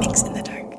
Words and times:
MYX 0.00 0.26
in 0.26 0.32
the 0.32 0.42
Dark. 0.42 0.74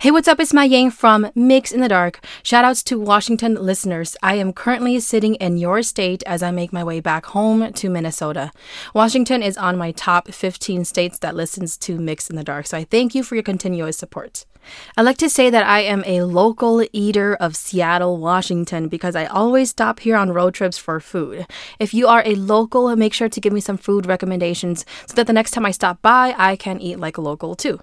Hey, 0.00 0.10
what's 0.10 0.26
up? 0.26 0.40
It's 0.40 0.54
Mai 0.54 0.64
Yang 0.64 0.92
from 0.92 1.26
MYX 1.36 1.70
in 1.70 1.82
the 1.82 1.88
Dark. 1.88 2.24
Shoutouts 2.42 2.82
to 2.84 2.98
Washington 2.98 3.56
listeners. 3.56 4.16
I 4.22 4.36
am 4.36 4.54
currently 4.54 4.98
sitting 5.00 5.34
in 5.34 5.58
your 5.58 5.82
state 5.82 6.22
as 6.24 6.42
I 6.42 6.50
make 6.50 6.72
my 6.72 6.82
way 6.82 7.00
back 7.00 7.26
home 7.26 7.74
to 7.74 7.90
Minnesota. 7.90 8.52
Washington 8.94 9.42
is 9.42 9.58
on 9.58 9.76
my 9.76 9.92
top 9.92 10.28
15 10.28 10.86
states 10.86 11.18
that 11.18 11.36
listens 11.36 11.76
to 11.76 11.98
MYX 11.98 12.30
in 12.30 12.36
the 12.36 12.42
Dark, 12.42 12.66
so 12.66 12.78
I 12.78 12.84
thank 12.84 13.14
you 13.14 13.22
for 13.22 13.34
your 13.34 13.44
continuous 13.44 13.98
support. 13.98 14.46
I 14.96 15.02
like 15.02 15.18
to 15.18 15.28
say 15.28 15.50
that 15.50 15.66
I 15.66 15.80
am 15.80 16.02
a 16.06 16.22
local 16.22 16.84
eater 16.92 17.34
of 17.34 17.56
Seattle, 17.56 18.18
Washington, 18.18 18.88
because 18.88 19.16
I 19.16 19.26
always 19.26 19.70
stop 19.70 20.00
here 20.00 20.16
on 20.16 20.32
road 20.32 20.54
trips 20.54 20.78
for 20.78 21.00
food. 21.00 21.46
If 21.78 21.94
you 21.94 22.06
are 22.08 22.22
a 22.24 22.34
local, 22.34 22.94
make 22.96 23.14
sure 23.14 23.28
to 23.28 23.40
give 23.40 23.52
me 23.52 23.60
some 23.60 23.76
food 23.76 24.06
recommendations 24.06 24.84
so 25.06 25.14
that 25.14 25.26
the 25.26 25.32
next 25.32 25.52
time 25.52 25.66
I 25.66 25.70
stop 25.70 26.02
by, 26.02 26.34
I 26.36 26.56
can 26.56 26.80
eat 26.80 26.98
like 26.98 27.16
a 27.16 27.22
local 27.22 27.54
too. 27.54 27.80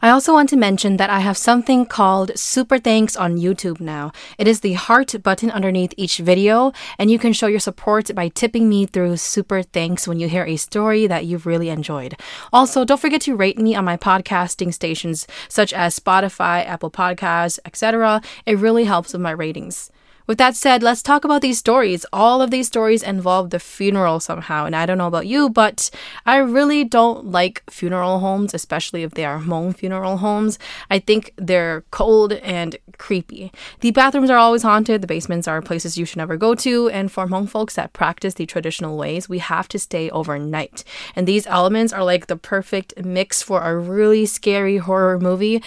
I 0.00 0.10
also 0.10 0.32
want 0.32 0.48
to 0.50 0.56
mention 0.56 0.96
that 0.96 1.10
I 1.10 1.20
have 1.20 1.36
something 1.36 1.86
called 1.86 2.36
Super 2.36 2.78
Thanks 2.78 3.16
on 3.16 3.38
YouTube 3.38 3.80
now. 3.80 4.12
It 4.38 4.48
is 4.48 4.60
the 4.60 4.74
heart 4.74 5.14
button 5.22 5.50
underneath 5.50 5.94
each 5.96 6.18
video, 6.18 6.72
and 6.98 7.10
you 7.10 7.18
can 7.18 7.32
show 7.32 7.46
your 7.46 7.60
support 7.60 8.14
by 8.14 8.28
tipping 8.28 8.68
me 8.68 8.86
through 8.86 9.16
Super 9.16 9.62
Thanks 9.62 10.08
when 10.08 10.18
you 10.18 10.28
hear 10.28 10.44
a 10.44 10.56
story 10.56 11.06
that 11.06 11.26
you've 11.26 11.46
really 11.46 11.68
enjoyed. 11.68 12.16
Also, 12.52 12.84
don't 12.84 13.00
forget 13.00 13.20
to 13.22 13.36
rate 13.36 13.58
me 13.58 13.74
on 13.74 13.84
my 13.84 13.96
podcasting 13.96 14.74
stations 14.74 15.26
such 15.48 15.72
as 15.72 15.98
Spotify, 15.98 16.66
Apple 16.66 16.90
Podcasts, 16.90 17.58
etc. 17.64 18.20
It 18.46 18.58
really 18.58 18.84
helps 18.84 19.12
with 19.12 19.22
my 19.22 19.30
ratings. 19.30 19.90
With 20.26 20.38
that 20.38 20.54
said, 20.56 20.82
let's 20.82 21.02
talk 21.02 21.24
about 21.24 21.42
these 21.42 21.58
stories. 21.58 22.06
All 22.12 22.40
of 22.40 22.50
these 22.50 22.66
stories 22.66 23.02
involve 23.02 23.50
the 23.50 23.58
funeral 23.58 24.20
somehow, 24.20 24.64
and 24.64 24.76
I 24.76 24.86
don't 24.86 24.98
know 24.98 25.06
about 25.06 25.26
you, 25.26 25.50
but 25.50 25.90
I 26.24 26.36
really 26.36 26.84
don't 26.84 27.26
like 27.26 27.62
funeral 27.68 28.20
homes, 28.20 28.54
especially 28.54 29.02
if 29.02 29.12
they 29.12 29.24
are 29.24 29.40
Hmong 29.40 29.74
funeral 29.74 30.18
homes. 30.18 30.58
I 30.90 31.00
think 31.00 31.32
they're 31.36 31.84
cold 31.90 32.34
and 32.34 32.76
creepy. 32.98 33.52
The 33.80 33.90
bathrooms 33.90 34.30
are 34.30 34.38
always 34.38 34.62
haunted, 34.62 35.00
the 35.00 35.06
basements 35.06 35.48
are 35.48 35.60
places 35.60 35.98
you 35.98 36.04
should 36.04 36.18
never 36.18 36.36
go 36.36 36.54
to, 36.54 36.88
and 36.90 37.10
for 37.10 37.26
Hmong 37.26 37.48
folks 37.48 37.74
that 37.74 37.92
practice 37.92 38.34
the 38.34 38.46
traditional 38.46 38.96
ways, 38.96 39.28
we 39.28 39.38
have 39.38 39.68
to 39.68 39.78
stay 39.78 40.08
overnight. 40.10 40.84
And 41.16 41.26
these 41.26 41.46
elements 41.46 41.92
are 41.92 42.04
like 42.04 42.28
the 42.28 42.36
perfect 42.36 43.04
mix 43.04 43.42
for 43.42 43.62
a 43.62 43.76
really 43.76 44.26
scary 44.26 44.76
horror 44.76 45.18
movie. 45.18 45.62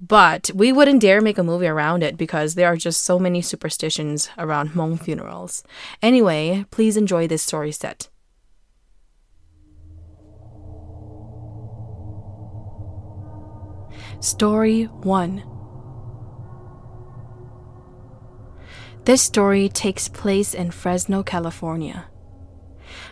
But 0.00 0.50
we 0.54 0.72
wouldn't 0.72 1.00
dare 1.00 1.22
make 1.22 1.38
a 1.38 1.42
movie 1.42 1.66
around 1.66 2.02
it 2.02 2.18
because 2.18 2.54
there 2.54 2.66
are 2.68 2.76
just 2.76 3.02
so 3.02 3.18
many 3.18 3.40
superstitions 3.40 4.28
around 4.36 4.70
Hmong 4.70 5.00
funerals. 5.00 5.62
Anyway, 6.02 6.66
please 6.70 6.96
enjoy 6.96 7.26
this 7.26 7.42
story 7.42 7.72
set. 7.72 8.08
Story 14.20 14.84
1 14.84 15.42
This 19.04 19.22
story 19.22 19.68
takes 19.68 20.08
place 20.08 20.52
in 20.52 20.72
Fresno, 20.72 21.22
California. 21.22 22.06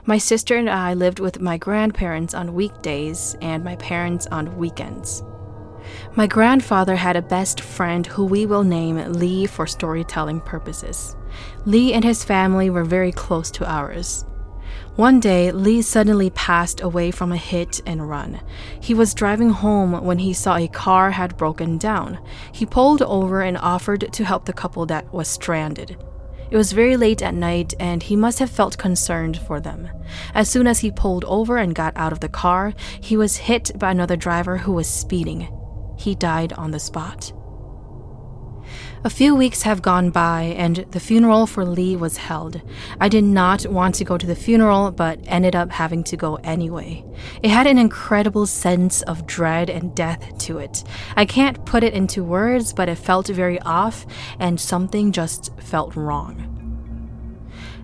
My 0.05 0.19
sister 0.19 0.57
and 0.57 0.69
I 0.69 0.93
lived 0.93 1.21
with 1.21 1.41
my 1.41 1.57
grandparents 1.57 2.35
on 2.35 2.55
weekdays 2.55 3.37
and 3.41 3.65
my 3.65 3.77
parents 3.77 4.27
on 4.27 4.57
weekends. 4.57 5.23
My 6.17 6.27
grandfather 6.27 6.97
had 6.97 7.17
a 7.17 7.23
best 7.23 7.61
friend 7.61 8.06
who 8.06 8.25
we 8.25 8.47
will 8.47 8.64
name 8.64 9.12
Lee 9.12 9.47
for 9.47 9.67
storytelling 9.67 10.41
purposes. 10.41 11.17
Lee 11.64 11.92
and 11.92 12.05
his 12.05 12.25
family 12.25 12.70
were 12.70 12.84
very 12.84 13.12
close 13.12 13.51
to 13.53 13.69
ours. 13.69 14.25
One 14.97 15.19
day, 15.19 15.51
Lee 15.51 15.83
suddenly 15.83 16.31
passed 16.31 16.81
away 16.81 17.11
from 17.11 17.33
a 17.33 17.36
hit 17.36 17.81
and 17.84 18.09
run. 18.09 18.41
He 18.81 18.95
was 18.95 19.12
driving 19.12 19.51
home 19.51 20.05
when 20.05 20.19
he 20.19 20.33
saw 20.33 20.56
a 20.56 20.69
car 20.69 21.11
had 21.11 21.36
broken 21.36 21.78
down. 21.78 22.19
He 22.53 22.64
pulled 22.64 23.03
over 23.03 23.42
and 23.42 23.58
offered 23.58 24.12
to 24.12 24.25
help 24.25 24.45
the 24.45 24.53
couple 24.53 24.86
that 24.86 25.12
was 25.12 25.27
stranded. 25.27 25.96
It 26.51 26.57
was 26.57 26.73
very 26.73 26.96
late 26.96 27.23
at 27.23 27.35
night, 27.35 27.74
and 27.80 28.02
he 28.05 28.14
must 28.14 28.39
have 28.39 28.51
felt 28.51 28.79
concerned 28.79 29.39
for 29.39 29.61
them. 29.61 29.89
As 30.35 30.48
soon 30.48 30.69
as 30.69 30.80
he 30.80 30.92
pulled 30.92 31.24
over 31.24 31.57
and 31.57 31.74
got 31.74 31.96
out 31.96 32.13
of 32.13 32.20
the 32.20 32.29
car, 32.29 32.73
he 33.01 33.17
was 33.17 33.36
hit 33.36 33.73
by 33.77 33.90
another 33.90 34.14
driver 34.14 34.58
who 34.58 34.73
was 34.73 34.89
speeding. 34.89 35.48
He 35.97 36.15
died 36.15 36.53
on 36.55 36.71
the 36.71 36.81
spot. 36.81 37.33
A 39.05 39.11
few 39.11 39.35
weeks 39.35 39.63
have 39.63 39.83
gone 39.83 40.09
by, 40.09 40.55
and 40.57 40.87
the 40.93 40.99
funeral 40.99 41.47
for 41.47 41.63
Lee 41.63 41.95
was 41.95 42.17
held. 42.17 42.63
I 42.99 43.11
did 43.11 43.25
not 43.25 43.67
want 43.67 43.95
to 43.97 44.05
go 44.05 44.17
to 44.17 44.27
the 44.27 44.35
funeral, 44.35 44.91
but 44.93 45.21
ended 45.27 45.55
up 45.55 45.71
having 45.71 46.03
to 46.05 46.17
go 46.17 46.37
anyway. 46.37 47.05
It 47.43 47.51
had 47.51 47.67
an 47.67 47.77
incredible 47.77 48.47
sense 48.47 49.03
of 49.03 49.27
dread 49.27 49.69
and 49.69 49.95
death 49.95 50.39
to 50.39 50.57
it. 50.57 50.85
I 51.17 51.27
can't 51.27 51.67
put 51.67 51.85
it 51.85 51.93
into 51.93 52.25
words, 52.25 52.73
but 52.73 52.89
it 52.89 52.97
felt 52.97 53.27
very 53.27 53.61
off, 53.61 54.07
and 54.39 54.59
something 54.59 55.13
just 55.13 55.51
felt 55.61 55.95
wrong. 55.95 56.54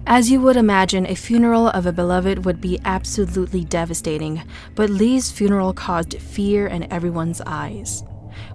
As 0.06 0.30
you 0.30 0.40
would 0.40 0.56
imagine, 0.56 1.06
a 1.06 1.14
funeral 1.14 1.68
of 1.68 1.86
a 1.86 1.92
beloved 1.92 2.44
would 2.44 2.60
be 2.60 2.80
absolutely 2.84 3.64
devastating, 3.64 4.42
but 4.74 4.90
Lee's 4.90 5.30
funeral 5.30 5.72
caused 5.72 6.20
fear 6.20 6.66
in 6.66 6.90
everyone's 6.92 7.40
eyes. 7.46 8.02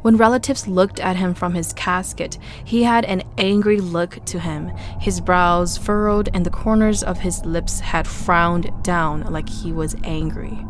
When 0.01 0.17
relatives 0.17 0.67
looked 0.67 0.99
at 0.99 1.15
him 1.15 1.33
from 1.33 1.53
his 1.53 1.73
casket, 1.73 2.37
he 2.63 2.83
had 2.83 3.05
an 3.05 3.23
angry 3.37 3.79
look 3.79 4.23
to 4.25 4.39
him. 4.39 4.69
His 4.99 5.21
brows 5.21 5.77
furrowed 5.77 6.29
and 6.33 6.45
the 6.45 6.49
corners 6.49 7.03
of 7.03 7.19
his 7.19 7.45
lips 7.45 7.79
had 7.79 8.07
frowned 8.07 8.71
down 8.83 9.21
like 9.31 9.47
he 9.47 9.71
was 9.71 9.95
angry. 10.03 10.65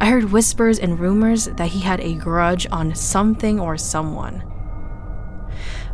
I 0.00 0.06
heard 0.10 0.32
whispers 0.32 0.78
and 0.78 0.98
rumors 0.98 1.46
that 1.46 1.68
he 1.68 1.80
had 1.80 2.00
a 2.00 2.14
grudge 2.14 2.66
on 2.70 2.94
something 2.94 3.58
or 3.60 3.76
someone. 3.76 4.49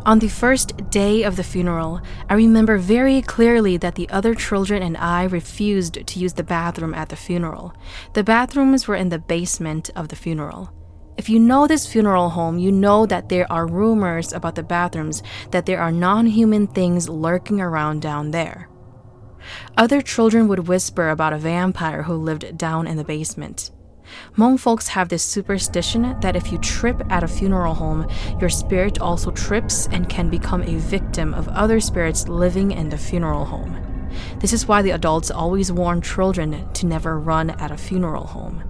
On 0.07 0.19
the 0.19 0.29
first 0.29 0.89
day 0.89 1.23
of 1.23 1.35
the 1.35 1.43
funeral, 1.43 1.99
I 2.29 2.35
remember 2.35 2.77
very 2.77 3.21
clearly 3.21 3.75
that 3.75 3.95
the 3.95 4.07
other 4.07 4.33
children 4.33 4.81
and 4.81 4.95
I 4.95 5.25
refused 5.25 6.07
to 6.07 6.19
use 6.19 6.31
the 6.31 6.45
bathroom 6.45 6.93
at 6.93 7.09
the 7.09 7.17
funeral. 7.17 7.73
The 8.13 8.23
bathrooms 8.23 8.87
were 8.87 8.95
in 8.95 9.09
the 9.09 9.19
basement 9.19 9.89
of 9.97 10.07
the 10.07 10.15
funeral. 10.15 10.71
If 11.17 11.27
you 11.27 11.39
know 11.39 11.67
this 11.67 11.85
funeral 11.85 12.29
home, 12.29 12.57
you 12.57 12.71
know 12.71 13.05
that 13.05 13.27
there 13.27 13.51
are 13.51 13.67
rumors 13.67 14.31
about 14.31 14.55
the 14.55 14.63
bathrooms, 14.63 15.23
that 15.51 15.65
there 15.65 15.81
are 15.81 15.91
non 15.91 16.25
human 16.27 16.67
things 16.67 17.09
lurking 17.09 17.59
around 17.59 18.01
down 18.01 18.31
there. 18.31 18.69
Other 19.75 20.01
children 20.01 20.47
would 20.47 20.69
whisper 20.69 21.09
about 21.09 21.33
a 21.33 21.37
vampire 21.37 22.03
who 22.03 22.13
lived 22.13 22.57
down 22.57 22.87
in 22.87 22.95
the 22.95 23.03
basement. 23.03 23.71
Hmong 24.35 24.59
folks 24.59 24.89
have 24.89 25.09
this 25.09 25.23
superstition 25.23 26.19
that 26.21 26.35
if 26.35 26.51
you 26.51 26.57
trip 26.59 27.01
at 27.09 27.23
a 27.23 27.27
funeral 27.27 27.73
home, 27.73 28.07
your 28.39 28.49
spirit 28.49 28.99
also 28.99 29.31
trips 29.31 29.87
and 29.91 30.09
can 30.09 30.29
become 30.29 30.61
a 30.63 30.77
victim 30.77 31.33
of 31.33 31.47
other 31.49 31.79
spirits 31.79 32.27
living 32.27 32.71
in 32.71 32.89
the 32.89 32.97
funeral 32.97 33.45
home. 33.45 33.81
This 34.39 34.53
is 34.53 34.67
why 34.67 34.81
the 34.81 34.91
adults 34.91 35.31
always 35.31 35.71
warn 35.71 36.01
children 36.01 36.71
to 36.73 36.85
never 36.85 37.19
run 37.19 37.49
at 37.51 37.71
a 37.71 37.77
funeral 37.77 38.27
home. 38.27 38.63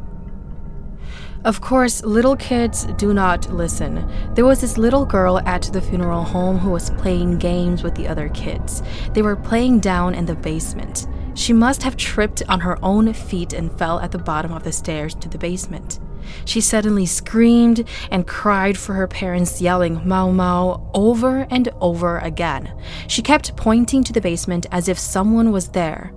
Of 1.44 1.62
course, 1.62 2.04
little 2.04 2.36
kids 2.36 2.86
do 2.98 3.14
not 3.14 3.50
listen. 3.54 4.06
There 4.34 4.46
was 4.46 4.60
this 4.60 4.78
little 4.78 5.06
girl 5.06 5.40
at 5.40 5.64
the 5.72 5.82
funeral 5.82 6.24
home 6.24 6.58
who 6.58 6.72
was 6.72 6.90
playing 6.92 7.38
games 7.38 7.84
with 7.84 7.96
the 7.96 8.08
other 8.08 8.30
kids. 8.30 8.82
They 9.14 9.22
were 9.22 9.36
playing 9.36 9.80
down 9.80 10.16
in 10.16 10.26
the 10.26 10.36
basement. 10.36 11.08
She 11.38 11.54
must 11.54 11.84
have 11.84 11.96
tripped 11.96 12.42
on 12.50 12.62
her 12.62 12.84
own 12.84 13.14
feet 13.14 13.54
and 13.54 13.72
fell 13.78 14.00
at 14.00 14.12
the 14.12 14.18
bottom 14.18 14.52
of 14.52 14.64
the 14.64 14.72
stairs 14.72 15.14
to 15.16 15.30
the 15.30 15.38
basement. 15.38 16.00
She 16.46 16.62
suddenly 16.62 17.06
screamed 17.06 17.88
and 18.10 18.26
cried 18.26 18.76
for 18.76 18.96
her 18.96 19.08
parents, 19.08 19.62
yelling 19.62 20.02
Mao 20.04 20.32
Mao 20.32 20.90
over 20.96 21.48
and 21.52 21.70
over 21.80 22.18
again. 22.18 22.74
She 23.08 23.22
kept 23.22 23.56
pointing 23.56 24.04
to 24.06 24.14
the 24.14 24.20
basement 24.20 24.66
as 24.72 24.90
if 24.90 24.98
someone 24.98 25.52
was 25.52 25.70
there. 25.70 26.12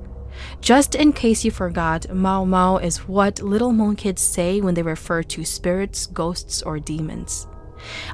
Just 0.62 0.94
in 0.94 1.12
case 1.12 1.44
you 1.44 1.50
forgot, 1.50 2.12
Mao 2.12 2.46
Mao 2.46 2.78
is 2.78 3.06
what 3.06 3.42
little 3.42 3.72
Hmong 3.72 3.98
kids 3.98 4.22
say 4.22 4.62
when 4.62 4.72
they 4.72 4.82
refer 4.82 5.22
to 5.22 5.44
spirits, 5.44 6.06
ghosts, 6.06 6.62
or 6.62 6.80
demons. 6.80 7.46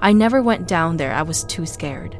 I 0.03 0.13
never 0.13 0.43
went 0.43 0.67
down 0.67 0.97
there, 0.97 1.13
I 1.13 1.23
was 1.23 1.45
too 1.45 1.67
scared. 1.67 2.19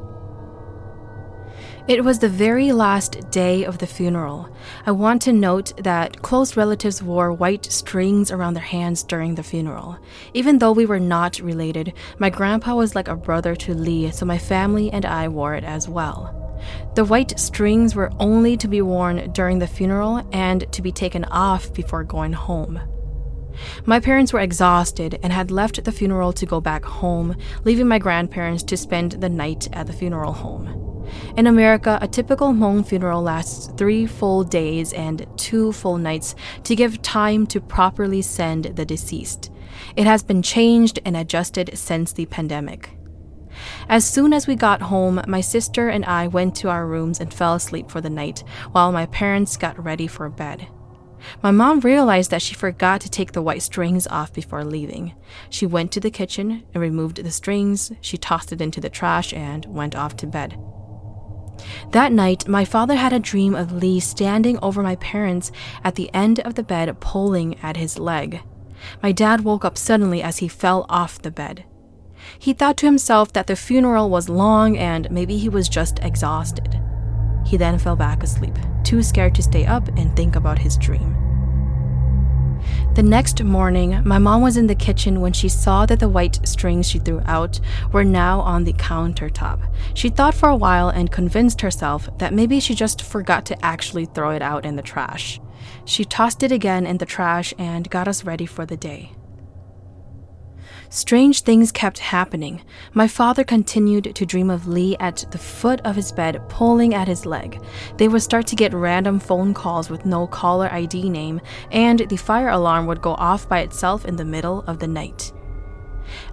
It 1.89 2.03
was 2.03 2.19
the 2.19 2.29
very 2.29 2.73
last 2.73 3.31
day 3.31 3.63
of 3.63 3.79
the 3.79 3.87
funeral. 3.87 4.49
I 4.87 4.91
want 4.91 5.23
to 5.23 5.33
note 5.33 5.73
that 5.85 6.21
close 6.21 6.57
relatives 6.57 7.01
wore 7.01 7.33
white 7.33 7.65
strings 7.67 8.33
around 8.33 8.55
their 8.55 8.65
hands 8.65 9.05
during 9.05 9.37
the 9.37 9.45
funeral. 9.45 9.97
Even 10.35 10.59
though 10.59 10.73
we 10.73 10.85
were 10.85 10.99
not 10.99 11.39
related, 11.39 11.93
my 12.19 12.29
grandpa 12.29 12.75
was 12.75 12.97
like 12.97 13.07
a 13.07 13.15
brother 13.15 13.55
to 13.55 13.73
Lee, 13.73 14.11
so 14.11 14.27
my 14.27 14.37
family 14.37 14.91
and 14.91 15.07
I 15.07 15.29
wore 15.29 15.55
it 15.55 15.63
as 15.63 15.89
well. 15.89 16.61
The 16.97 17.05
white 17.05 17.39
strings 17.39 17.95
were 17.95 18.11
only 18.19 18.57
to 18.57 18.67
be 18.67 18.83
worn 18.83 19.31
during 19.31 19.61
the 19.61 19.69
funeral 19.69 20.29
and 20.33 20.71
to 20.73 20.83
be 20.83 20.91
taken 20.91 21.25
off 21.27 21.73
before 21.73 22.03
going 22.03 22.33
home. 22.33 22.81
My 23.85 24.01
parents 24.01 24.33
were 24.33 24.41
exhausted 24.41 25.21
and 25.23 25.33
had 25.33 25.53
left 25.53 25.85
the 25.85 25.93
funeral 25.93 26.33
to 26.33 26.47
go 26.47 26.61
back 26.61 26.85
home, 26.85 27.37
leaving 27.63 27.87
my 27.87 28.01
grandparents 28.01 28.65
to 28.65 28.77
spend 28.77 29.13
the 29.13 29.29
night 29.29 29.69
at 29.73 29.87
the 29.87 29.93
funeral 29.93 30.33
home. 30.33 30.86
In 31.37 31.47
America, 31.47 31.99
a 32.01 32.09
typical 32.09 32.53
Hmong 32.53 32.87
funeral 32.87 33.23
lasts 33.23 33.71
three 33.77 34.07
full 34.07 34.45
days 34.45 34.93
and 34.93 35.27
two 35.37 35.73
full 35.73 35.99
nights 35.99 36.35
to 36.65 36.77
give 36.77 37.03
time 37.03 37.47
to 37.49 37.61
properly 37.61 38.23
send 38.23 38.65
the 38.65 38.85
deceased. 38.85 39.51
It 39.97 40.07
has 40.07 40.23
been 40.23 40.43
changed 40.43 40.99
and 41.05 41.17
adjusted 41.17 41.71
since 41.75 42.13
the 42.13 42.27
pandemic. 42.27 42.91
As 43.89 44.05
soon 44.05 44.33
as 44.33 44.47
we 44.47 44.55
got 44.55 44.83
home, 44.83 45.23
my 45.27 45.41
sister 45.41 45.89
and 45.89 46.05
I 46.05 46.27
went 46.27 46.55
to 46.57 46.69
our 46.69 46.87
rooms 46.87 47.21
and 47.21 47.33
fell 47.33 47.55
asleep 47.55 47.91
for 47.91 48.01
the 48.01 48.11
night 48.11 48.45
while 48.73 48.93
my 48.93 49.07
parents 49.07 49.57
got 49.57 49.83
ready 49.83 50.07
for 50.07 50.29
bed. 50.29 50.69
My 51.43 51.51
mom 51.51 51.81
realized 51.81 52.31
that 52.31 52.43
she 52.43 52.55
forgot 52.55 53.01
to 53.01 53.11
take 53.11 53.33
the 53.33 53.43
white 53.43 53.63
strings 53.63 54.07
off 54.09 54.33
before 54.33 54.65
leaving. 54.65 55.15
She 55.51 55.67
went 55.67 55.91
to 55.93 56.01
the 56.01 56.11
kitchen 56.11 56.65
and 56.73 56.81
removed 56.81 57.23
the 57.23 57.31
strings, 57.31 57.93
she 58.01 58.17
tossed 58.17 58.53
it 58.53 58.61
into 58.61 58.81
the 58.81 58.91
trash, 58.91 59.33
and 59.33 59.65
went 59.67 59.97
off 59.97 60.17
to 60.19 60.27
bed. 60.27 60.59
That 61.93 62.13
night, 62.13 62.47
my 62.49 62.65
father 62.65 62.97
had 62.97 63.13
a 63.13 63.19
dream 63.19 63.55
of 63.55 63.73
Lee 63.73 64.01
standing 64.01 64.59
over 64.63 64.83
my 64.83 64.97
parents 64.97 65.53
at 65.83 65.95
the 65.95 66.11
end 66.13 66.41
of 66.41 66.55
the 66.55 66.63
bed, 66.63 67.01
pulling 67.01 67.59
at 67.61 67.77
his 67.77 67.99
leg. 67.99 68.43
My 69.03 69.13
dad 69.13 69.43
woke 69.43 69.65
up 69.65 69.79
suddenly 69.79 70.23
as 70.23 70.39
he 70.39 70.49
fell 70.49 70.87
off 70.89 71.21
the 71.21 71.31
bed. 71.31 71.65
He 72.39 72.53
thought 72.53 72.77
to 72.79 72.87
himself 72.87 73.33
that 73.33 73.47
the 73.47 73.57
funeral 73.57 74.11
was 74.11 74.29
long 74.29 74.77
and 74.77 75.11
maybe 75.11 75.39
he 75.39 75.49
was 75.49 75.69
just 75.69 75.99
exhausted. 76.01 76.81
He 77.47 77.57
then 77.57 77.79
fell 77.79 77.97
back 77.97 78.23
asleep, 78.23 78.59
too 78.83 79.03
scared 79.03 79.35
to 79.37 79.43
stay 79.43 79.65
up 79.65 79.89
and 79.97 80.15
think 80.15 80.37
about 80.37 80.59
his 80.59 80.77
dream. 80.77 81.26
The 82.97 83.03
next 83.03 83.45
morning, 83.45 84.01
my 84.07 84.19
mom 84.19 84.41
was 84.41 84.57
in 84.57 84.69
the 84.69 84.75
kitchen 84.75 85.21
when 85.21 85.35
she 85.35 85.51
saw 85.51 85.85
that 85.85 86.01
the 86.01 86.09
white 86.09 86.41
strings 86.49 86.89
she 86.89 86.99
threw 86.99 87.21
out 87.27 87.61
were 87.93 88.05
now 88.05 88.41
on 88.41 88.65
the 88.65 88.73
countertop. 88.73 89.59
She 89.93 90.09
thought 90.09 90.35
for 90.35 90.49
a 90.49 90.57
while 90.57 90.89
and 90.89 91.13
convinced 91.13 91.61
herself 91.61 92.09
that 92.17 92.33
maybe 92.33 92.59
she 92.59 92.75
just 92.75 93.03
forgot 93.03 93.45
to 93.47 93.63
actually 93.63 94.07
throw 94.07 94.31
it 94.31 94.41
out 94.41 94.65
in 94.65 94.77
the 94.77 94.83
trash. 94.83 95.39
She 95.85 96.07
tossed 96.07 96.43
it 96.43 96.53
again 96.53 96.87
in 96.87 96.97
the 96.97 97.05
trash 97.05 97.53
and 97.59 97.91
got 97.91 98.09
us 98.09 98.25
ready 98.25 98.47
for 98.47 98.65
the 98.65 98.79
day. 98.79 99.13
Strange 100.97 101.43
things 101.43 101.71
kept 101.73 101.99
happening. 101.99 102.63
My 102.95 103.07
father 103.07 103.45
continued 103.45 104.15
to 104.15 104.25
dream 104.25 104.49
of 104.49 104.67
Lee 104.67 104.97
at 104.99 105.27
the 105.31 105.37
foot 105.37 105.79
of 105.83 105.95
his 105.95 106.11
bed, 106.11 106.41
pulling 106.49 106.95
at 106.95 107.07
his 107.07 107.27
leg. 107.27 107.63
They 107.99 108.09
would 108.09 108.23
start 108.23 108.47
to 108.47 108.57
get 108.57 108.73
random 108.73 109.21
phone 109.21 109.53
calls 109.53 109.91
with 109.91 110.07
no 110.07 110.27
caller 110.27 110.73
ID 110.73 111.11
name, 111.11 111.43
and 111.71 111.99
the 112.09 112.17
fire 112.17 112.49
alarm 112.49 112.87
would 112.87 113.03
go 113.03 113.13
off 113.13 113.47
by 113.47 113.59
itself 113.59 114.07
in 114.07 114.17
the 114.17 114.25
middle 114.25 114.65
of 114.67 114.79
the 114.79 114.87
night. 114.87 115.35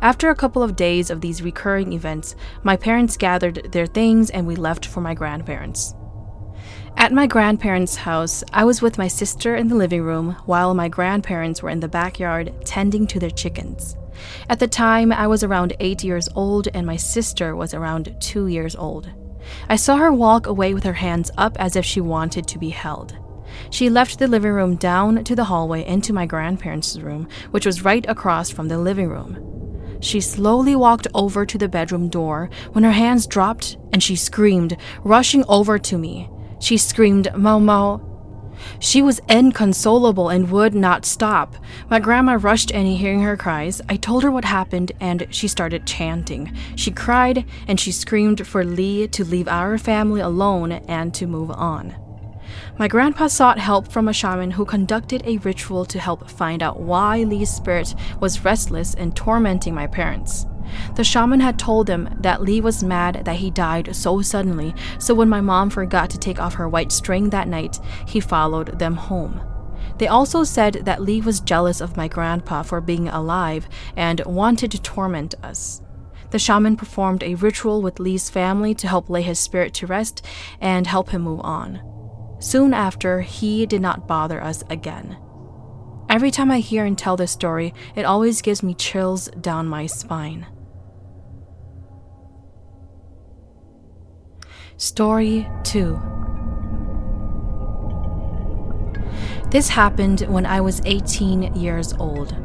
After 0.01 0.29
a 0.29 0.35
couple 0.35 0.63
of 0.63 0.77
days 0.77 1.09
of 1.09 1.19
these 1.19 1.41
recurring 1.41 1.91
events, 1.91 2.33
my 2.63 2.77
parents 2.77 3.17
gathered 3.17 3.73
their 3.73 3.85
things 3.85 4.29
and 4.29 4.47
we 4.47 4.55
left 4.55 4.85
for 4.85 5.01
my 5.01 5.13
grandparents. 5.13 5.93
At 6.95 7.11
my 7.11 7.27
grandparents' 7.27 7.97
house, 7.97 8.45
I 8.53 8.63
was 8.63 8.81
with 8.81 8.97
my 8.97 9.09
sister 9.09 9.57
in 9.57 9.67
the 9.67 9.75
living 9.75 10.03
room 10.03 10.37
while 10.45 10.73
my 10.73 10.87
grandparents 10.87 11.61
were 11.61 11.69
in 11.69 11.81
the 11.81 11.89
backyard 11.89 12.53
tending 12.63 13.07
to 13.07 13.19
their 13.19 13.29
chickens. 13.29 13.97
At 14.49 14.59
the 14.59 14.67
time, 14.67 15.11
I 15.11 15.27
was 15.27 15.43
around 15.43 15.73
eight 15.79 16.03
years 16.03 16.29
old 16.35 16.67
and 16.73 16.85
my 16.85 16.95
sister 16.95 17.55
was 17.55 17.73
around 17.73 18.15
two 18.19 18.47
years 18.47 18.75
old. 18.75 19.09
I 19.69 19.75
saw 19.75 19.97
her 19.97 20.11
walk 20.11 20.47
away 20.47 20.73
with 20.73 20.83
her 20.83 20.93
hands 20.93 21.31
up 21.37 21.57
as 21.59 21.75
if 21.75 21.85
she 21.85 22.01
wanted 22.01 22.47
to 22.47 22.59
be 22.59 22.69
held. 22.69 23.17
She 23.69 23.89
left 23.89 24.19
the 24.19 24.27
living 24.27 24.51
room 24.51 24.75
down 24.75 25.23
to 25.23 25.35
the 25.35 25.45
hallway 25.45 25.85
into 25.85 26.13
my 26.13 26.25
grandparents' 26.25 26.97
room, 26.97 27.27
which 27.51 27.65
was 27.65 27.83
right 27.83 28.05
across 28.07 28.49
from 28.49 28.67
the 28.67 28.77
living 28.77 29.09
room. 29.09 29.99
She 30.01 30.19
slowly 30.19 30.75
walked 30.75 31.07
over 31.13 31.45
to 31.45 31.57
the 31.57 31.69
bedroom 31.69 32.09
door 32.09 32.49
when 32.73 32.83
her 32.83 32.91
hands 32.91 33.25
dropped 33.25 33.77
and 33.91 34.03
she 34.03 34.15
screamed, 34.15 34.75
rushing 35.03 35.45
over 35.47 35.79
to 35.79 35.97
me. 35.97 36.29
She 36.59 36.77
screamed, 36.77 37.29
Mau, 37.35 37.59
she 38.79 39.01
was 39.01 39.21
inconsolable 39.29 40.29
and 40.29 40.51
would 40.51 40.73
not 40.73 41.05
stop. 41.05 41.55
My 41.89 41.99
grandma 41.99 42.37
rushed 42.39 42.71
in 42.71 42.85
hearing 42.85 43.21
her 43.21 43.37
cries. 43.37 43.81
I 43.89 43.95
told 43.95 44.23
her 44.23 44.31
what 44.31 44.45
happened 44.45 44.91
and 44.99 45.27
she 45.29 45.47
started 45.47 45.87
chanting. 45.87 46.55
She 46.75 46.91
cried 46.91 47.45
and 47.67 47.79
she 47.79 47.91
screamed 47.91 48.45
for 48.45 48.63
Lee 48.63 49.07
to 49.09 49.23
leave 49.23 49.47
our 49.47 49.77
family 49.77 50.21
alone 50.21 50.71
and 50.71 51.13
to 51.15 51.27
move 51.27 51.51
on. 51.51 51.95
My 52.77 52.87
grandpa 52.87 53.27
sought 53.27 53.59
help 53.59 53.87
from 53.87 54.07
a 54.07 54.13
shaman 54.13 54.51
who 54.51 54.65
conducted 54.65 55.23
a 55.25 55.37
ritual 55.37 55.85
to 55.85 55.99
help 55.99 56.29
find 56.29 56.63
out 56.63 56.79
why 56.79 57.23
Lee's 57.23 57.49
spirit 57.49 57.93
was 58.19 58.43
restless 58.43 58.93
and 58.95 59.15
tormenting 59.15 59.73
my 59.73 59.87
parents. 59.87 60.45
The 60.95 61.03
shaman 61.03 61.39
had 61.39 61.59
told 61.59 61.89
him 61.89 62.09
that 62.19 62.41
Lee 62.41 62.61
was 62.61 62.83
mad 62.83 63.23
that 63.25 63.37
he 63.37 63.51
died 63.51 63.95
so 63.95 64.21
suddenly, 64.21 64.73
so 64.99 65.13
when 65.13 65.29
my 65.29 65.41
mom 65.41 65.69
forgot 65.69 66.09
to 66.11 66.19
take 66.19 66.39
off 66.39 66.55
her 66.55 66.69
white 66.69 66.91
string 66.91 67.29
that 67.29 67.47
night, 67.47 67.79
he 68.07 68.19
followed 68.19 68.79
them 68.79 68.95
home. 68.95 69.41
They 69.97 70.07
also 70.07 70.43
said 70.43 70.85
that 70.85 71.01
Lee 71.01 71.21
was 71.21 71.39
jealous 71.39 71.81
of 71.81 71.97
my 71.97 72.07
grandpa 72.07 72.63
for 72.63 72.81
being 72.81 73.07
alive 73.07 73.67
and 73.95 74.21
wanted 74.25 74.71
to 74.71 74.81
torment 74.81 75.35
us. 75.43 75.81
The 76.31 76.39
shaman 76.39 76.77
performed 76.77 77.21
a 77.21 77.35
ritual 77.35 77.81
with 77.81 77.99
Lee's 77.99 78.29
family 78.29 78.73
to 78.75 78.87
help 78.87 79.09
lay 79.09 79.21
his 79.21 79.37
spirit 79.37 79.73
to 79.75 79.87
rest 79.87 80.25
and 80.59 80.87
help 80.87 81.09
him 81.09 81.21
move 81.21 81.41
on. 81.41 81.79
Soon 82.39 82.73
after, 82.73 83.21
he 83.21 83.65
did 83.65 83.81
not 83.81 84.07
bother 84.07 84.41
us 84.41 84.63
again. 84.69 85.17
Every 86.09 86.31
time 86.31 86.51
I 86.51 86.59
hear 86.59 86.85
and 86.85 86.97
tell 86.97 87.15
this 87.15 87.31
story, 87.31 87.73
it 87.95 88.03
always 88.03 88.41
gives 88.41 88.63
me 88.63 88.73
chills 88.73 89.27
down 89.39 89.67
my 89.67 89.85
spine. 89.85 90.47
Story 94.83 95.49
2 95.63 95.97
This 99.49 99.69
happened 99.69 100.25
when 100.27 100.45
I 100.45 100.59
was 100.59 100.81
18 100.83 101.55
years 101.55 101.93
old. 101.93 102.35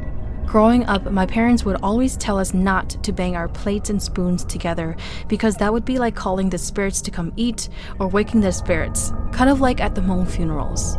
Growing 0.47 0.85
up, 0.85 1.11
my 1.11 1.27
parents 1.27 1.65
would 1.65 1.81
always 1.83 2.17
tell 2.17 2.39
us 2.39 2.55
not 2.55 2.91
to 3.03 3.11
bang 3.11 3.35
our 3.35 3.49
plates 3.49 3.91
and 3.91 4.01
spoons 4.01 4.45
together 4.45 4.97
because 5.27 5.57
that 5.57 5.73
would 5.73 5.85
be 5.85 5.99
like 5.99 6.15
calling 6.15 6.49
the 6.49 6.59
spirits 6.59 7.01
to 7.01 7.11
come 7.11 7.33
eat 7.35 7.69
or 7.99 8.07
waking 8.07 8.41
the 8.41 8.53
spirits, 8.53 9.13
kind 9.33 9.51
of 9.51 9.61
like 9.61 9.81
at 9.81 9.97
the 9.97 10.01
Hmong 10.01 10.31
funerals. 10.31 10.97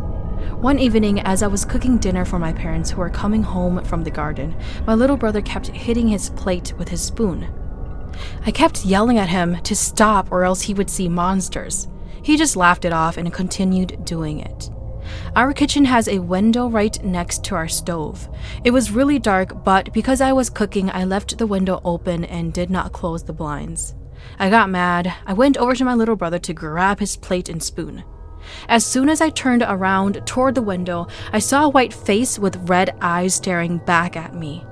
One 0.59 0.77
evening, 0.77 1.21
as 1.21 1.42
I 1.42 1.47
was 1.47 1.63
cooking 1.63 2.00
dinner 2.00 2.25
for 2.25 2.38
my 2.38 2.51
parents 2.51 2.89
who 2.89 2.97
were 2.97 3.09
coming 3.09 3.44
home 3.44 3.81
from 3.85 4.03
the 4.03 4.12
garden, 4.12 4.57
my 4.85 4.94
little 4.94 5.15
brother 5.15 5.42
kept 5.42 5.68
hitting 5.68 6.09
his 6.09 6.31
plate 6.31 6.74
with 6.77 6.89
his 6.89 7.01
spoon. 7.01 7.47
I 8.45 8.51
kept 8.51 8.85
yelling 8.85 9.17
at 9.17 9.29
him 9.29 9.61
to 9.63 9.75
stop 9.75 10.31
or 10.31 10.44
else 10.44 10.61
he 10.61 10.73
would 10.73 10.89
see 10.89 11.09
monsters. 11.09 11.88
He 12.21 12.38
just 12.38 12.56
laughed 12.56 12.85
it 12.85 12.94
off 12.94 13.17
and 13.17 13.33
continued 13.33 14.06
doing 14.06 14.39
it. 14.39 14.69
Our 15.35 15.53
kitchen 15.53 15.85
has 15.85 16.07
a 16.07 16.19
window 16.19 16.67
right 16.67 17.01
next 17.03 17.44
to 17.45 17.56
our 17.56 17.67
stove. 17.67 18.29
It 18.63 18.71
was 18.71 18.91
really 18.91 19.19
dark, 19.19 19.63
but 19.63 19.94
because 19.94 20.21
I 20.21 20.33
was 20.33 20.50
cooking, 20.50 20.89
I 20.91 21.03
left 21.03 21.37
the 21.37 21.47
window 21.47 21.81
open 21.83 22.25
and 22.25 22.54
did 22.54 22.69
not 22.69 22.94
close 22.94 23.23
the 23.23 23.33
blinds. 23.33 23.95
I 24.37 24.49
got 24.49 24.69
mad. 24.69 25.13
I 25.25 25.33
went 25.33 25.57
over 25.57 25.75
to 25.75 25.85
my 25.85 25.94
little 25.94 26.16
brother 26.16 26.39
to 26.39 26.54
grab 26.54 26.99
his 26.99 27.16
plate 27.16 27.49
and 27.49 27.63
spoon. 27.63 28.04
As 28.68 28.85
soon 28.85 29.09
as 29.09 29.21
I 29.21 29.30
turned 29.30 29.63
around 29.63 30.21
toward 30.25 30.56
the 30.56 30.61
window, 30.61 31.07
I 31.31 31.39
saw 31.39 31.66
a 31.66 31.69
white 31.69 31.94
face 31.94 32.39
with 32.39 32.69
red 32.69 32.95
eyes 33.01 33.33
staring 33.33 33.80
back 33.80 34.16
at 34.16 34.33
me. 34.33 34.66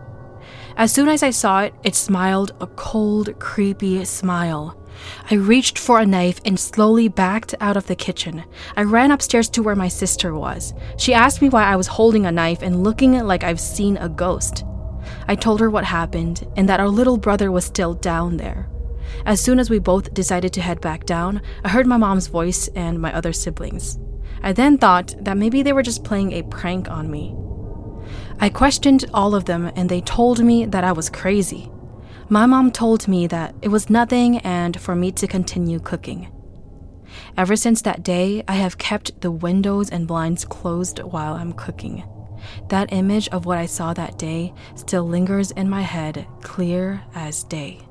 As 0.78 0.92
soon 0.92 1.10
as 1.10 1.24
I 1.24 1.32
saw 1.32 1.62
it, 1.62 1.74
it 1.84 1.96
smiled 1.96 2.52
a 2.62 2.68
cold, 2.68 3.40
creepy 3.40 4.06
smile. 4.06 4.80
I 5.32 5.34
reached 5.34 5.80
for 5.80 6.00
a 6.00 6.06
knife 6.06 6.40
and 6.46 6.60
slowly 6.60 7.08
backed 7.08 7.56
out 7.60 7.78
of 7.78 7.88
the 7.88 7.96
kitchen. 7.96 8.44
I 8.76 8.84
ran 8.84 9.10
upstairs 9.10 9.50
to 9.50 9.64
where 9.64 9.76
my 9.76 9.88
sister 9.88 10.36
was. 10.36 10.76
She 10.98 11.16
asked 11.16 11.42
me 11.42 11.50
why 11.50 11.64
I 11.64 11.76
was 11.76 11.88
holding 11.88 12.28
a 12.28 12.32
knife 12.32 12.62
and 12.62 12.84
looking 12.84 13.14
like 13.26 13.44
I've 13.44 13.60
seen 13.60 13.98
a 13.98 14.08
ghost. 14.08 14.66
I 15.28 15.34
told 15.34 15.62
her 15.62 15.70
what 15.72 15.84
happened 15.84 16.48
and 16.56 16.70
that 16.70 16.80
our 16.80 16.90
little 16.90 17.18
brother 17.18 17.52
was 17.52 17.66
still 17.66 17.96
down 17.96 18.38
there. 18.38 18.70
As 19.26 19.42
soon 19.42 19.58
as 19.60 19.72
we 19.72 19.80
both 19.80 20.14
decided 20.14 20.54
to 20.54 20.62
head 20.62 20.80
back 20.80 21.08
down, 21.08 21.42
I 21.64 21.70
heard 21.70 21.88
my 21.88 21.98
mom's 21.98 22.28
voice 22.28 22.68
and 22.76 23.00
my 23.00 23.12
other 23.16 23.34
siblings. 23.34 23.98
I 24.44 24.54
then 24.54 24.78
thought 24.78 25.16
that 25.22 25.38
maybe 25.38 25.64
they 25.64 25.74
were 25.74 25.82
just 25.82 26.04
playing 26.04 26.34
a 26.34 26.44
prank 26.44 26.88
on 26.88 27.10
me. 27.10 27.36
I 28.40 28.50
questioned 28.50 29.06
all 29.14 29.34
of 29.34 29.46
them 29.46 29.72
and 29.76 29.90
they 29.90 30.02
told 30.02 30.44
me 30.44 30.66
that 30.66 30.84
I 30.84 30.92
was 30.92 31.10
crazy. 31.10 31.72
My 32.30 32.46
mom 32.46 32.72
told 32.72 33.08
me 33.08 33.26
that 33.28 33.56
it 33.62 33.70
was 33.70 33.90
nothing 33.90 34.38
and 34.40 34.80
for 34.80 34.96
me 34.96 35.12
to 35.14 35.28
continue 35.28 35.80
cooking. 35.80 36.32
Ever 37.36 37.56
since 37.56 37.82
that 37.82 38.04
day, 38.04 38.44
I 38.48 38.54
have 38.54 38.78
kept 38.78 39.22
the 39.22 39.32
windows 39.32 39.90
and 39.90 40.08
blinds 40.08 40.46
closed 40.46 41.00
while 41.00 41.34
I'm 41.34 41.54
cooking. 41.54 42.04
That 42.70 42.94
image 42.94 43.28
of 43.30 43.46
what 43.46 43.58
I 43.58 43.66
saw 43.66 43.94
that 43.94 44.20
day 44.20 44.54
still 44.76 45.04
lingers 45.08 45.52
in 45.52 45.70
my 45.70 45.82
head, 45.82 46.28
clear 46.42 47.02
as 47.16 47.44
day. 47.44 47.82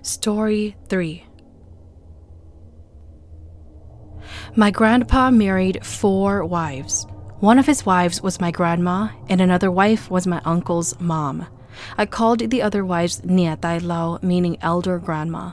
Story 0.00 0.74
3 0.88 1.24
My 4.54 4.70
grandpa 4.70 5.30
married 5.30 5.84
four 5.84 6.44
wives. 6.44 7.06
One 7.40 7.58
of 7.58 7.66
his 7.66 7.86
wives 7.86 8.22
was 8.22 8.40
my 8.40 8.50
grandma, 8.50 9.08
and 9.28 9.40
another 9.40 9.70
wife 9.70 10.10
was 10.10 10.26
my 10.26 10.40
uncle's 10.44 10.98
mom. 11.00 11.46
I 11.96 12.06
called 12.06 12.50
the 12.50 12.62
other 12.62 12.84
wives 12.84 13.24
Nia 13.24 13.56
Tai 13.56 13.78
Lao, 13.78 14.18
meaning 14.22 14.58
elder 14.60 14.98
grandma. 14.98 15.52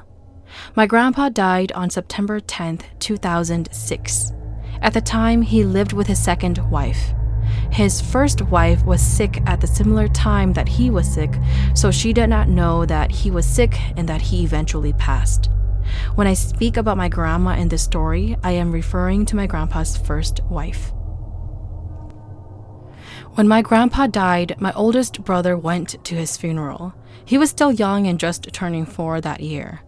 My 0.76 0.86
grandpa 0.86 1.30
died 1.30 1.72
on 1.72 1.90
September 1.90 2.40
10, 2.40 2.80
2006. 3.00 4.32
At 4.82 4.94
the 4.94 5.02
time, 5.02 5.42
he 5.42 5.64
lived 5.64 5.94
with 5.94 6.08
his 6.08 6.22
second 6.22 6.58
wife. 6.70 7.14
His 7.72 8.02
first 8.02 8.42
wife 8.44 8.84
was 8.86 9.02
sick 9.02 9.42
at 9.46 9.62
the 9.62 9.68
similar 9.68 10.08
time 10.08 10.54
that 10.54 10.68
he 10.68 10.90
was 10.90 11.12
sick, 11.12 11.34
so 11.74 11.92
she 11.92 12.14
did 12.14 12.28
not 12.28 12.50
know 12.50 12.86
that 12.86 13.12
he 13.12 13.32
was 13.32 13.46
sick 13.46 13.80
and 13.98 14.08
that 14.10 14.22
he 14.22 14.44
eventually 14.44 14.94
passed. 14.94 15.50
When 16.16 16.28
I 16.28 16.34
speak 16.34 16.78
about 16.78 16.98
my 16.98 17.10
grandma 17.10 17.56
in 17.56 17.70
this 17.70 17.84
story, 17.84 18.36
I 18.44 18.52
am 18.52 18.72
referring 18.72 19.26
to 19.28 19.36
my 19.36 19.48
grandpa's 19.48 19.98
first 19.98 20.44
wife. 20.46 20.92
When 23.36 23.48
my 23.48 23.62
grandpa 23.62 24.08
died, 24.08 24.56
my 24.60 24.74
oldest 24.74 25.24
brother 25.24 25.56
went 25.58 26.04
to 26.04 26.16
his 26.16 26.36
funeral. 26.36 26.94
He 27.24 27.38
was 27.38 27.50
still 27.50 27.72
young 27.72 28.08
and 28.08 28.20
just 28.20 28.52
turning 28.52 28.86
four 28.86 29.22
that 29.22 29.40
year. 29.40 29.82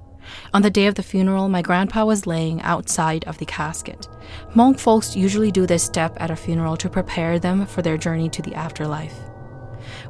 On 0.53 0.62
the 0.62 0.70
day 0.70 0.88
of 0.88 0.96
the 0.96 1.03
funeral, 1.03 1.50
my 1.50 1.62
grandpa 1.62 2.05
was 2.05 2.27
laying 2.27 2.62
outside 2.62 3.25
of 3.25 3.38
the 3.39 3.46
casket. 3.46 4.08
Hmong 4.53 4.79
folks 4.79 5.15
usually 5.15 5.51
do 5.51 5.65
this 5.65 5.84
step 5.84 6.15
at 6.20 6.31
a 6.31 6.36
funeral 6.36 6.77
to 6.77 6.89
prepare 6.89 7.39
them 7.39 7.65
for 7.65 7.81
their 7.81 7.98
journey 7.98 8.29
to 8.29 8.41
the 8.41 8.55
afterlife. 8.55 9.17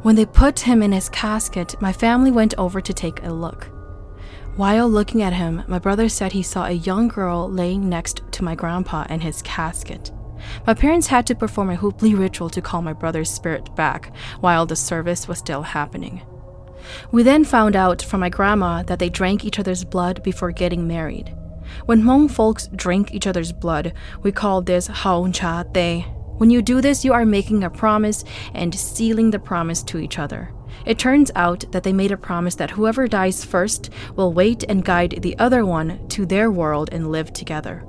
When 0.04 0.16
they 0.16 0.26
put 0.26 0.60
him 0.60 0.84
in 0.84 0.92
his 0.92 1.10
casket, 1.10 1.82
my 1.82 1.94
family 1.94 2.32
went 2.32 2.54
over 2.58 2.82
to 2.82 2.94
take 2.94 3.24
a 3.24 3.32
look. 3.32 3.70
While 4.58 4.90
looking 4.90 5.22
at 5.22 5.34
him, 5.34 5.64
my 5.68 5.80
brother 5.80 6.10
said 6.10 6.34
he 6.34 6.44
saw 6.44 6.66
a 6.66 6.72
young 6.72 7.08
girl 7.08 7.50
laying 7.50 7.88
next 7.88 8.22
to 8.34 8.44
my 8.44 8.54
grandpa 8.54 9.06
in 9.10 9.22
his 9.22 9.42
casket. 9.42 10.12
My 10.68 10.74
parents 10.74 11.08
had 11.08 11.26
to 11.28 11.36
perform 11.36 11.70
a 11.70 11.76
hu 11.78 11.92
plig 11.92 12.18
ritual 12.20 12.50
to 12.50 12.62
call 12.62 12.82
my 12.82 12.92
brother's 12.92 13.32
spirit 13.32 13.74
back 13.76 14.14
while 14.42 14.66
the 14.66 14.76
service 14.76 15.28
was 15.28 15.38
still 15.38 15.62
happening. 15.62 16.22
We 17.12 17.24
then 17.24 17.46
found 17.46 17.78
out 17.78 18.02
from 18.02 18.20
my 18.20 18.30
grandma 18.30 18.84
that 18.84 19.00
they 19.00 19.10
drank 19.10 19.46
each 19.46 19.60
other's 19.60 19.86
blood 19.86 20.22
before 20.22 20.52
getting 20.52 20.88
married. 20.88 21.34
When 21.86 22.04
Hmong 22.04 22.30
folks 22.30 22.68
drink 22.76 23.14
each 23.14 23.28
other's 23.28 23.54
blood, 23.54 23.94
we 24.22 24.34
call 24.34 24.62
this 24.62 24.88
haon 24.88 25.32
cha 25.32 25.64
te. 25.64 26.02
When 26.38 26.50
you 26.50 26.62
do 26.62 26.82
this, 26.82 27.06
you 27.06 27.14
are 27.14 27.26
making 27.26 27.64
a 27.64 27.70
promise 27.70 28.26
and 28.54 28.76
sealing 28.76 29.32
the 29.32 29.40
promise 29.40 29.84
to 29.84 30.00
each 30.00 30.20
other. 30.20 30.52
It 30.86 31.00
turns 31.00 31.32
out 31.36 31.66
that 31.72 31.84
they 31.84 31.94
made 31.94 32.12
a 32.12 32.18
promise 32.18 32.56
that 32.56 32.72
whoever 32.72 33.08
dies 33.08 33.46
first 33.46 33.90
will 34.16 34.34
wait 34.34 34.64
and 34.68 34.86
guide 34.86 35.20
the 35.22 35.38
other 35.38 35.66
one 35.66 36.08
to 36.10 36.26
their 36.26 36.50
world 36.50 36.90
and 36.92 37.12
live 37.12 37.34
together. 37.34 37.86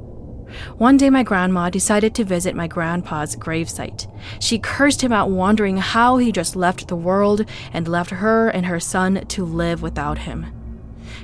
One 0.76 0.96
day, 0.96 1.08
my 1.08 1.22
grandma 1.22 1.70
decided 1.70 2.14
to 2.14 2.24
visit 2.24 2.54
my 2.54 2.66
grandpa's 2.66 3.36
gravesite. 3.36 4.06
She 4.40 4.58
cursed 4.58 5.02
him 5.02 5.12
out, 5.12 5.30
wondering 5.30 5.78
how 5.78 6.18
he 6.18 6.30
just 6.30 6.56
left 6.56 6.88
the 6.88 6.96
world 6.96 7.46
and 7.72 7.88
left 7.88 8.10
her 8.10 8.48
and 8.48 8.66
her 8.66 8.80
son 8.80 9.24
to 9.28 9.44
live 9.44 9.82
without 9.82 10.18
him. 10.18 10.46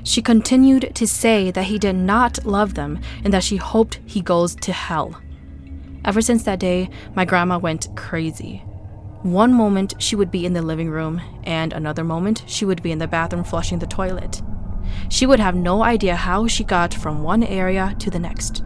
She 0.02 0.22
continued 0.22 0.92
to 0.94 1.06
say 1.06 1.50
that 1.50 1.64
he 1.64 1.78
did 1.78 1.96
not 1.96 2.46
love 2.46 2.74
them 2.74 3.00
and 3.24 3.32
that 3.34 3.44
she 3.44 3.56
hoped 3.56 4.00
he 4.06 4.20
goes 4.20 4.54
to 4.56 4.72
hell. 4.72 5.20
Ever 6.04 6.22
since 6.22 6.44
that 6.44 6.60
day, 6.60 6.88
my 7.14 7.24
grandma 7.24 7.58
went 7.58 7.94
crazy. 7.96 8.64
One 9.22 9.52
moment 9.52 9.94
she 9.98 10.14
would 10.14 10.30
be 10.30 10.46
in 10.46 10.52
the 10.52 10.62
living 10.62 10.90
room, 10.90 11.20
and 11.42 11.72
another 11.72 12.04
moment 12.04 12.44
she 12.46 12.64
would 12.64 12.82
be 12.82 12.92
in 12.92 12.98
the 12.98 13.08
bathroom 13.08 13.42
flushing 13.42 13.80
the 13.80 13.86
toilet. 13.86 14.42
She 15.08 15.26
would 15.26 15.40
have 15.40 15.56
no 15.56 15.82
idea 15.82 16.14
how 16.14 16.46
she 16.46 16.62
got 16.62 16.94
from 16.94 17.22
one 17.22 17.42
area 17.42 17.96
to 17.98 18.10
the 18.10 18.18
next. 18.18 18.62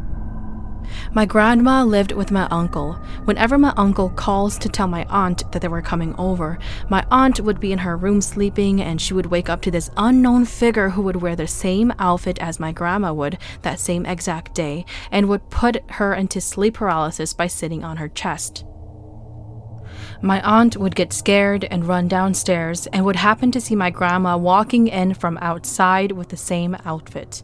My 1.14 1.24
grandma 1.24 1.84
lived 1.84 2.12
with 2.12 2.30
my 2.30 2.46
uncle. 2.50 2.94
Whenever 3.24 3.56
my 3.56 3.72
uncle 3.76 4.10
calls 4.10 4.58
to 4.58 4.68
tell 4.68 4.86
my 4.86 5.06
aunt 5.08 5.50
that 5.52 5.62
they 5.62 5.68
were 5.68 5.80
coming 5.80 6.14
over, 6.16 6.58
my 6.90 7.04
aunt 7.10 7.40
would 7.40 7.60
be 7.60 7.72
in 7.72 7.78
her 7.78 7.96
room 7.96 8.20
sleeping 8.20 8.82
and 8.82 9.00
she 9.00 9.14
would 9.14 9.26
wake 9.26 9.48
up 9.48 9.62
to 9.62 9.70
this 9.70 9.90
unknown 9.96 10.44
figure 10.44 10.90
who 10.90 11.02
would 11.02 11.16
wear 11.16 11.36
the 11.36 11.46
same 11.46 11.92
outfit 11.98 12.38
as 12.40 12.60
my 12.60 12.72
grandma 12.72 13.12
would 13.12 13.38
that 13.62 13.80
same 13.80 14.04
exact 14.04 14.54
day 14.54 14.84
and 15.10 15.28
would 15.28 15.48
put 15.50 15.82
her 15.92 16.14
into 16.14 16.40
sleep 16.40 16.74
paralysis 16.74 17.32
by 17.32 17.46
sitting 17.46 17.84
on 17.84 17.96
her 17.96 18.08
chest. 18.08 18.64
My 20.24 20.40
aunt 20.42 20.76
would 20.76 20.94
get 20.94 21.12
scared 21.12 21.64
and 21.64 21.84
run 21.84 22.06
downstairs 22.06 22.86
and 22.86 23.04
would 23.04 23.16
happen 23.16 23.50
to 23.50 23.60
see 23.60 23.74
my 23.74 23.90
grandma 23.90 24.36
walking 24.36 24.86
in 24.86 25.14
from 25.14 25.36
outside 25.38 26.12
with 26.12 26.28
the 26.28 26.36
same 26.36 26.76
outfit. 26.84 27.42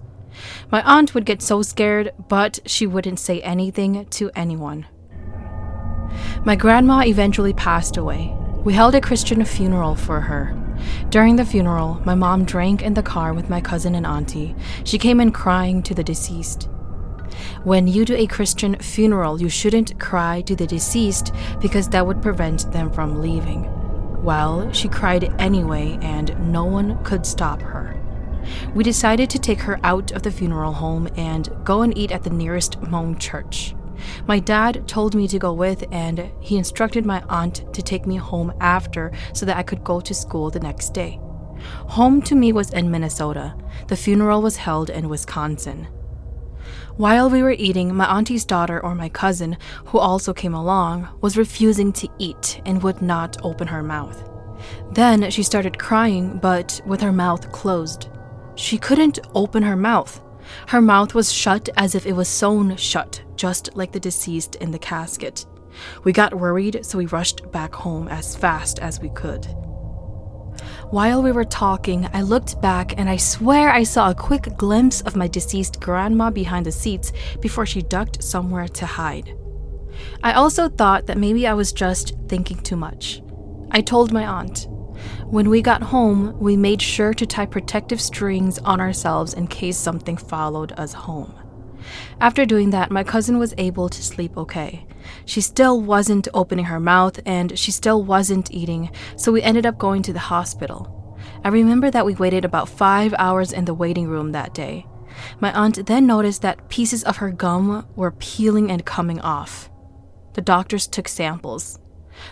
My 0.70 0.82
aunt 0.82 1.12
would 1.12 1.26
get 1.26 1.42
so 1.42 1.62
scared, 1.62 2.12
but 2.28 2.60
she 2.66 2.86
wouldn't 2.86 3.18
say 3.18 3.40
anything 3.40 4.06
to 4.10 4.30
anyone. 4.36 4.86
My 6.44 6.54
grandma 6.54 7.02
eventually 7.04 7.52
passed 7.52 7.96
away. 7.96 8.32
We 8.64 8.74
held 8.74 8.94
a 8.94 9.00
Christian 9.00 9.44
funeral 9.44 9.96
for 9.96 10.20
her. 10.20 10.56
During 11.10 11.34
the 11.34 11.44
funeral, 11.44 12.00
my 12.04 12.14
mom 12.14 12.44
drank 12.44 12.82
in 12.82 12.94
the 12.94 13.02
car 13.02 13.34
with 13.34 13.50
my 13.50 13.60
cousin 13.60 13.96
and 13.96 14.06
auntie. 14.06 14.54
She 14.84 14.98
came 14.98 15.20
in 15.20 15.32
crying 15.32 15.82
to 15.82 15.94
the 15.94 16.04
deceased. 16.04 16.68
When 17.64 17.88
you 17.88 18.04
do 18.04 18.14
a 18.14 18.26
Christian 18.26 18.76
funeral, 18.76 19.40
you 19.40 19.48
shouldn't 19.48 19.98
cry 19.98 20.42
to 20.42 20.54
the 20.54 20.66
deceased 20.66 21.32
because 21.60 21.88
that 21.88 22.06
would 22.06 22.22
prevent 22.22 22.70
them 22.72 22.90
from 22.90 23.20
leaving. 23.20 23.68
Well, 24.22 24.70
she 24.72 24.88
cried 24.88 25.34
anyway, 25.40 25.98
and 26.00 26.52
no 26.52 26.64
one 26.64 27.02
could 27.02 27.26
stop 27.26 27.60
her. 27.62 27.96
We 28.74 28.84
decided 28.84 29.28
to 29.30 29.38
take 29.38 29.60
her 29.60 29.80
out 29.82 30.12
of 30.12 30.22
the 30.22 30.30
funeral 30.30 30.72
home 30.72 31.08
and 31.16 31.48
go 31.64 31.82
and 31.82 31.96
eat 31.98 32.12
at 32.12 32.22
the 32.22 32.30
nearest 32.30 32.80
Hmong 32.80 33.18
church. 33.18 33.74
My 34.26 34.38
dad 34.38 34.86
told 34.86 35.16
me 35.16 35.26
to 35.26 35.38
go 35.38 35.52
with, 35.52 35.84
and 35.90 36.30
he 36.40 36.56
instructed 36.56 37.04
my 37.04 37.22
aunt 37.28 37.72
to 37.74 37.82
take 37.82 38.06
me 38.06 38.16
home 38.16 38.52
after 38.60 39.10
so 39.32 39.44
that 39.46 39.56
I 39.56 39.64
could 39.64 39.82
go 39.82 40.00
to 40.00 40.14
school 40.14 40.50
the 40.50 40.60
next 40.60 40.94
day. 40.94 41.20
Home 41.88 42.22
to 42.22 42.36
me 42.36 42.52
was 42.52 42.72
in 42.72 42.90
Minnesota. 42.90 43.56
The 43.88 43.96
funeral 43.96 44.42
was 44.42 44.56
held 44.56 44.90
in 44.90 45.08
Wisconsin. 45.08 45.88
While 46.98 47.30
we 47.30 47.44
were 47.44 47.52
eating, 47.52 47.94
my 47.94 48.06
auntie's 48.06 48.44
daughter, 48.44 48.80
or 48.80 48.92
my 48.92 49.08
cousin, 49.08 49.56
who 49.84 49.98
also 49.98 50.34
came 50.34 50.52
along, 50.52 51.08
was 51.20 51.36
refusing 51.36 51.92
to 51.92 52.08
eat 52.18 52.60
and 52.66 52.82
would 52.82 53.00
not 53.00 53.36
open 53.44 53.68
her 53.68 53.84
mouth. 53.84 54.28
Then 54.90 55.30
she 55.30 55.44
started 55.44 55.78
crying, 55.78 56.38
but 56.38 56.80
with 56.84 57.00
her 57.00 57.12
mouth 57.12 57.52
closed. 57.52 58.08
She 58.56 58.78
couldn't 58.78 59.20
open 59.36 59.62
her 59.62 59.76
mouth. 59.76 60.20
Her 60.66 60.80
mouth 60.80 61.14
was 61.14 61.32
shut 61.32 61.68
as 61.76 61.94
if 61.94 62.04
it 62.04 62.14
was 62.14 62.28
sewn 62.28 62.74
shut, 62.74 63.22
just 63.36 63.76
like 63.76 63.92
the 63.92 64.00
deceased 64.00 64.56
in 64.56 64.72
the 64.72 64.78
casket. 64.80 65.46
We 66.02 66.10
got 66.10 66.34
worried, 66.34 66.84
so 66.84 66.98
we 66.98 67.06
rushed 67.06 67.48
back 67.52 67.76
home 67.76 68.08
as 68.08 68.34
fast 68.34 68.80
as 68.80 68.98
we 68.98 69.10
could. 69.10 69.46
While 70.90 71.22
we 71.22 71.32
were 71.32 71.44
talking, 71.44 72.08
I 72.14 72.22
looked 72.22 72.62
back 72.62 72.98
and 72.98 73.10
I 73.10 73.18
swear 73.18 73.68
I 73.68 73.82
saw 73.82 74.08
a 74.08 74.14
quick 74.14 74.56
glimpse 74.56 75.02
of 75.02 75.16
my 75.16 75.28
deceased 75.28 75.80
grandma 75.80 76.30
behind 76.30 76.64
the 76.64 76.72
seats 76.72 77.12
before 77.42 77.66
she 77.66 77.82
ducked 77.82 78.24
somewhere 78.24 78.66
to 78.68 78.86
hide. 78.86 79.36
I 80.22 80.32
also 80.32 80.70
thought 80.70 81.04
that 81.04 81.18
maybe 81.18 81.46
I 81.46 81.52
was 81.52 81.74
just 81.74 82.14
thinking 82.26 82.56
too 82.60 82.76
much. 82.76 83.20
I 83.70 83.82
told 83.82 84.14
my 84.14 84.26
aunt, 84.26 84.66
when 85.26 85.50
we 85.50 85.60
got 85.60 85.82
home, 85.82 86.38
we 86.40 86.56
made 86.56 86.80
sure 86.80 87.12
to 87.12 87.26
tie 87.26 87.44
protective 87.44 88.00
strings 88.00 88.58
on 88.60 88.80
ourselves 88.80 89.34
in 89.34 89.46
case 89.46 89.76
something 89.76 90.16
followed 90.16 90.72
us 90.78 90.94
home. 90.94 91.34
After 92.20 92.44
doing 92.44 92.70
that, 92.70 92.90
my 92.90 93.04
cousin 93.04 93.38
was 93.38 93.54
able 93.58 93.88
to 93.88 94.02
sleep 94.02 94.36
okay. 94.36 94.86
She 95.24 95.40
still 95.40 95.80
wasn't 95.80 96.28
opening 96.34 96.66
her 96.66 96.80
mouth 96.80 97.20
and 97.24 97.58
she 97.58 97.70
still 97.70 98.02
wasn't 98.02 98.50
eating, 98.50 98.90
so 99.16 99.32
we 99.32 99.42
ended 99.42 99.66
up 99.66 99.78
going 99.78 100.02
to 100.02 100.12
the 100.12 100.18
hospital. 100.18 100.94
I 101.44 101.48
remember 101.48 101.90
that 101.90 102.06
we 102.06 102.14
waited 102.14 102.44
about 102.44 102.68
five 102.68 103.14
hours 103.18 103.52
in 103.52 103.64
the 103.64 103.74
waiting 103.74 104.08
room 104.08 104.32
that 104.32 104.54
day. 104.54 104.86
My 105.40 105.52
aunt 105.52 105.86
then 105.86 106.06
noticed 106.06 106.42
that 106.42 106.68
pieces 106.68 107.02
of 107.04 107.18
her 107.18 107.30
gum 107.30 107.86
were 107.96 108.12
peeling 108.12 108.70
and 108.70 108.84
coming 108.84 109.20
off. 109.20 109.70
The 110.34 110.42
doctors 110.42 110.86
took 110.86 111.08
samples. 111.08 111.78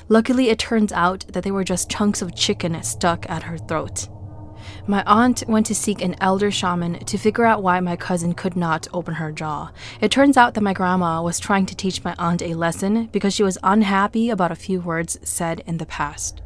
Luckily, 0.08 0.48
it 0.48 0.58
turns 0.58 0.92
out 0.92 1.26
that 1.32 1.44
they 1.44 1.50
were 1.50 1.64
just 1.64 1.90
chunks 1.90 2.22
of 2.22 2.34
chicken 2.34 2.80
stuck 2.82 3.28
at 3.28 3.44
her 3.44 3.58
throat. 3.58 4.08
My 4.88 5.02
aunt 5.05 5.43
went 5.49 5.66
to 5.66 5.75
seek 5.75 6.00
an 6.00 6.14
elder 6.21 6.52
shaman 6.52 7.00
to 7.07 7.19
figure 7.19 7.45
out 7.45 7.62
why 7.62 7.81
my 7.81 7.97
cousin 7.97 8.35
could 8.35 8.55
not 8.55 8.87
open 8.95 9.14
her 9.14 9.33
jaw. 9.33 9.73
It 10.00 10.12
turns 10.12 10.37
out 10.37 10.55
that 10.55 10.61
my 10.61 10.73
grandma 10.73 11.23
was 11.23 11.40
trying 11.40 11.66
to 11.66 11.75
teach 11.75 12.05
my 12.05 12.14
aunt 12.21 12.40
a 12.40 12.55
lesson 12.55 13.07
because 13.07 13.35
she 13.35 13.43
was 13.43 13.59
unhappy 13.64 14.31
about 14.31 14.52
a 14.52 14.57
few 14.57 14.81
words 14.81 15.19
said 15.25 15.61
in 15.66 15.78
the 15.78 15.87
past. 15.87 16.40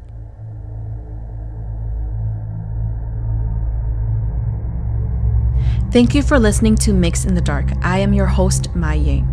Thank 5.91 6.15
you 6.15 6.23
for 6.23 6.39
listening 6.39 6.75
to 6.77 6.93
MYX 6.93 7.27
in 7.27 7.35
the 7.35 7.41
Dark. 7.41 7.65
I 7.83 7.99
am 7.99 8.13
your 8.13 8.25
host, 8.25 8.73
Mai 8.73 8.95
Yang. 8.95 9.27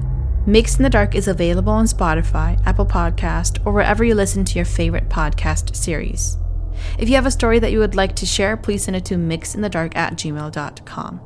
MYX 0.46 0.78
in 0.78 0.82
the 0.82 0.90
Dark 0.90 1.14
is 1.14 1.28
available 1.28 1.72
on 1.72 1.86
Spotify, 1.86 2.60
Apple 2.66 2.84
Podcast, 2.84 3.64
or 3.64 3.72
wherever 3.72 4.04
you 4.04 4.14
listen 4.14 4.44
to 4.44 4.56
your 4.56 4.64
favorite 4.64 5.08
podcast 5.08 5.74
series. 5.76 6.36
If 6.98 7.08
you 7.08 7.14
have 7.14 7.26
a 7.26 7.30
story 7.30 7.58
that 7.58 7.72
you 7.72 7.78
would 7.78 7.94
like 7.94 8.16
to 8.16 8.26
share, 8.26 8.56
please 8.56 8.84
send 8.84 8.96
it 8.96 9.04
to 9.06 9.16
myxinthedark 9.16 9.96
at 9.96 10.14
gmail.com. 10.14 11.20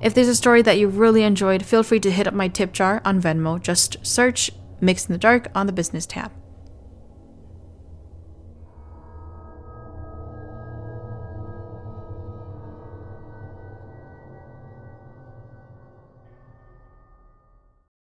If 0.00 0.14
there's 0.14 0.28
a 0.28 0.36
story 0.36 0.62
that 0.62 0.78
you 0.78 0.88
really 0.88 1.22
enjoyed, 1.22 1.64
feel 1.64 1.82
free 1.82 2.00
to 2.00 2.10
hit 2.10 2.26
up 2.26 2.34
my 2.34 2.48
tip 2.48 2.72
jar 2.72 3.00
on 3.04 3.20
Venmo. 3.20 3.60
Just 3.60 4.04
search 4.06 4.50
MYX 4.80 5.08
in 5.08 5.12
the 5.12 5.18
Dark 5.18 5.48
on 5.54 5.66
the 5.66 5.72
business 5.72 6.06
tab. 6.06 6.30